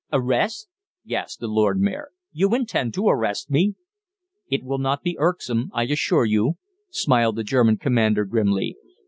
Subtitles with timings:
[0.11, 0.67] "Arrest!"
[1.05, 2.09] gasped the Lord Mayor.
[2.31, 3.75] "You intend to arrest me?"
[4.49, 6.53] "It will not be irksome, I assure you,"
[6.89, 8.77] smiled the German commander grimly.